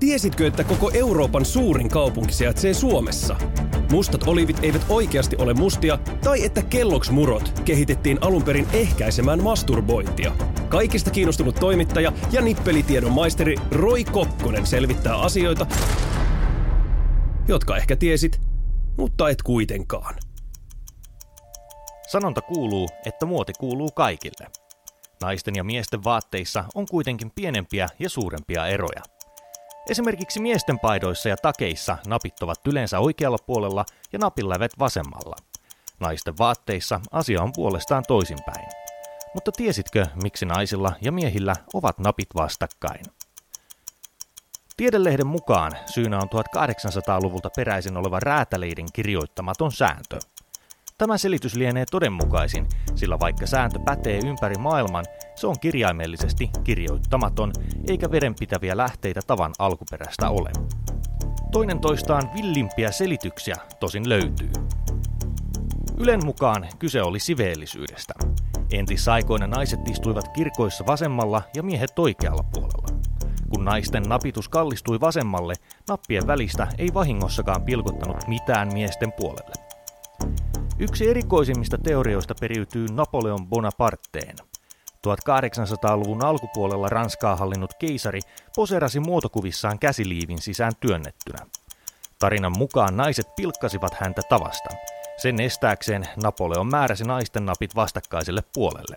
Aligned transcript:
Tiesitkö, 0.00 0.46
että 0.46 0.64
koko 0.64 0.90
Euroopan 0.94 1.44
suurin 1.44 1.88
kaupunki 1.88 2.32
sijaitsee 2.32 2.74
Suomessa? 2.74 3.36
Mustat 3.92 4.22
olivit 4.22 4.58
eivät 4.62 4.86
oikeasti 4.88 5.36
ole 5.36 5.54
mustia, 5.54 5.98
tai 6.24 6.44
että 6.44 6.62
Kelloks 6.62 7.10
murot 7.10 7.60
kehitettiin 7.64 8.18
alun 8.20 8.42
perin 8.42 8.68
ehkäisemään 8.72 9.42
masturbointia. 9.42 10.32
Kaikista 10.68 11.10
kiinnostunut 11.10 11.54
toimittaja 11.54 12.12
ja 12.32 12.40
nippelitiedon 12.40 13.12
maisteri 13.12 13.54
Roy 13.70 14.04
Kokkonen 14.04 14.66
selvittää 14.66 15.16
asioita, 15.16 15.66
jotka 17.48 17.76
ehkä 17.76 17.96
tiesit, 17.96 18.40
mutta 18.98 19.28
et 19.28 19.42
kuitenkaan. 19.42 20.14
Sanonta 22.08 22.40
kuuluu, 22.40 22.88
että 23.06 23.26
muoti 23.26 23.52
kuuluu 23.58 23.88
kaikille. 23.94 24.46
Naisten 25.22 25.54
ja 25.56 25.64
miesten 25.64 26.04
vaatteissa 26.04 26.64
on 26.74 26.86
kuitenkin 26.90 27.30
pienempiä 27.34 27.88
ja 27.98 28.08
suurempia 28.08 28.66
eroja. 28.66 29.19
Esimerkiksi 29.90 30.40
miesten 30.40 30.78
paidoissa 30.78 31.28
ja 31.28 31.36
takeissa 31.36 31.98
napit 32.06 32.42
ovat 32.42 32.66
yleensä 32.66 32.98
oikealla 32.98 33.36
puolella 33.46 33.84
ja 34.12 34.18
napinlävet 34.18 34.78
vasemmalla. 34.78 35.36
Naisten 36.00 36.38
vaatteissa 36.38 37.00
asia 37.10 37.42
on 37.42 37.52
puolestaan 37.52 38.04
toisinpäin. 38.08 38.66
Mutta 39.34 39.52
tiesitkö, 39.52 40.06
miksi 40.22 40.46
naisilla 40.46 40.92
ja 41.00 41.12
miehillä 41.12 41.56
ovat 41.74 41.98
napit 41.98 42.28
vastakkain? 42.34 43.04
Tiedelehden 44.76 45.26
mukaan 45.26 45.72
syynä 45.86 46.18
on 46.18 46.28
1800-luvulta 46.28 47.50
peräisin 47.56 47.96
oleva 47.96 48.20
räätäleiden 48.20 48.86
kirjoittamaton 48.92 49.72
sääntö– 49.72 50.18
Tämä 51.00 51.18
selitys 51.18 51.54
lienee 51.54 51.84
todenmukaisin, 51.90 52.66
sillä 52.94 53.18
vaikka 53.18 53.46
sääntö 53.46 53.78
pätee 53.78 54.20
ympäri 54.24 54.54
maailman, 54.58 55.04
se 55.34 55.46
on 55.46 55.60
kirjaimellisesti 55.60 56.50
kirjoittamaton, 56.64 57.52
eikä 57.88 58.10
verenpitäviä 58.10 58.76
lähteitä 58.76 59.20
tavan 59.26 59.52
alkuperäistä 59.58 60.30
ole. 60.30 60.50
Toinen 61.52 61.80
toistaan 61.80 62.30
villimpiä 62.34 62.90
selityksiä 62.90 63.56
tosin 63.80 64.08
löytyy. 64.08 64.50
Ylen 65.98 66.24
mukaan 66.24 66.68
kyse 66.78 67.02
oli 67.02 67.20
siveellisyydestä. 67.20 68.14
Entisaikoina 68.70 69.46
naiset 69.46 69.88
istuivat 69.88 70.28
kirkoissa 70.28 70.86
vasemmalla 70.86 71.42
ja 71.54 71.62
miehet 71.62 71.98
oikealla 71.98 72.42
puolella. 72.52 73.00
Kun 73.48 73.64
naisten 73.64 74.02
napitus 74.02 74.48
kallistui 74.48 75.00
vasemmalle, 75.00 75.54
nappien 75.88 76.26
välistä 76.26 76.68
ei 76.78 76.94
vahingossakaan 76.94 77.62
pilkottanut 77.62 78.28
mitään 78.28 78.72
miesten 78.72 79.12
puolelle. 79.12 79.69
Yksi 80.80 81.08
erikoisimmista 81.08 81.78
teorioista 81.78 82.34
periytyy 82.40 82.86
Napoleon 82.92 83.46
Bonaparteen. 83.46 84.36
1800-luvun 85.06 86.24
alkupuolella 86.24 86.88
Ranskaa 86.88 87.36
hallinnut 87.36 87.74
keisari 87.74 88.20
poserasi 88.56 89.00
muotokuvissaan 89.00 89.78
käsiliivin 89.78 90.42
sisään 90.42 90.72
työnnettynä. 90.80 91.46
Tarinan 92.18 92.58
mukaan 92.58 92.96
naiset 92.96 93.26
pilkkasivat 93.36 93.94
häntä 93.94 94.22
tavasta. 94.28 94.68
Sen 95.16 95.40
estääkseen 95.40 96.08
Napoleon 96.22 96.70
määräsi 96.70 97.04
naisten 97.04 97.46
napit 97.46 97.74
vastakkaiselle 97.74 98.42
puolelle. 98.54 98.96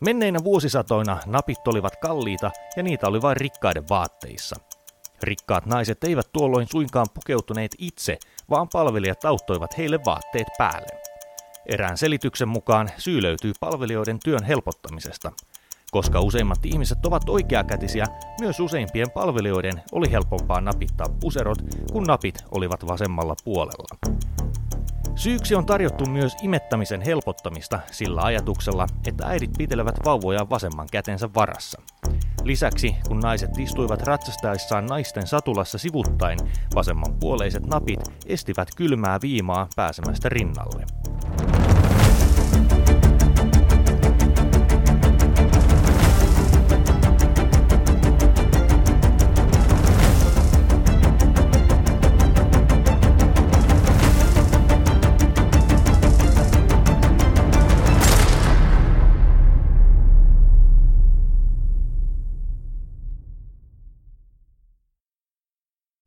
Menneinä 0.00 0.44
vuosisatoina 0.44 1.20
napit 1.26 1.68
olivat 1.68 1.96
kalliita 1.96 2.50
ja 2.76 2.82
niitä 2.82 3.06
oli 3.06 3.22
vain 3.22 3.36
rikkaiden 3.36 3.88
vaatteissa. 3.88 4.56
Rikkaat 5.22 5.66
naiset 5.66 6.04
eivät 6.04 6.32
tuolloin 6.32 6.66
suinkaan 6.70 7.06
pukeutuneet 7.14 7.74
itse 7.78 8.18
vaan 8.50 8.68
palvelijat 8.72 9.24
auttoivat 9.24 9.78
heille 9.78 9.98
vaatteet 10.06 10.48
päälle. 10.58 11.00
Erään 11.66 11.98
selityksen 11.98 12.48
mukaan 12.48 12.90
syy 12.98 13.22
löytyy 13.22 13.52
palvelijoiden 13.60 14.18
työn 14.24 14.44
helpottamisesta. 14.44 15.32
Koska 15.90 16.20
useimmat 16.20 16.66
ihmiset 16.66 17.06
ovat 17.06 17.28
oikeakätisiä, 17.28 18.06
myös 18.40 18.60
useimpien 18.60 19.10
palvelijoiden 19.10 19.82
oli 19.92 20.12
helpompaa 20.12 20.60
napittaa 20.60 21.06
puserot, 21.20 21.58
kun 21.92 22.04
napit 22.04 22.44
olivat 22.50 22.86
vasemmalla 22.86 23.34
puolella. 23.44 24.14
Syyksi 25.16 25.54
on 25.54 25.66
tarjottu 25.66 26.10
myös 26.10 26.36
imettämisen 26.42 27.00
helpottamista 27.00 27.80
sillä 27.90 28.22
ajatuksella, 28.22 28.86
että 29.06 29.26
äidit 29.26 29.50
pitelevät 29.58 29.94
vauvoja 30.04 30.50
vasemman 30.50 30.88
kätensä 30.92 31.28
varassa– 31.34 31.82
Lisäksi, 32.44 32.96
kun 33.08 33.20
naiset 33.20 33.58
istuivat 33.58 34.02
ratsastaessaan 34.02 34.86
naisten 34.86 35.26
satulassa 35.26 35.78
sivuttain, 35.78 36.38
vasemmanpuoleiset 36.74 37.66
napit 37.66 38.00
estivät 38.26 38.68
kylmää 38.76 39.18
viimaa 39.22 39.68
pääsemästä 39.76 40.28
rinnalle. 40.28 41.03